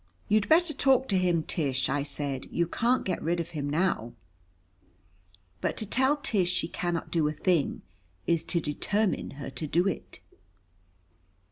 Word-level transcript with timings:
"You'd 0.27 0.49
better 0.49 0.73
talk 0.73 1.07
to 1.09 1.17
him, 1.19 1.43
Tish," 1.43 1.87
I 1.87 2.01
said. 2.01 2.47
"You 2.49 2.65
can't 2.65 3.05
get 3.05 3.21
rid 3.21 3.39
of 3.39 3.49
him 3.51 3.69
now." 3.69 4.13
But 5.61 5.77
to 5.77 5.85
tell 5.85 6.17
Tish 6.17 6.49
she 6.49 6.67
cannot 6.67 7.11
do 7.11 7.27
a 7.27 7.31
thing 7.31 7.83
is 8.25 8.43
to 8.45 8.59
determine 8.59 9.33
her 9.37 9.51
to 9.51 9.67
do 9.67 9.87
it. 9.87 10.19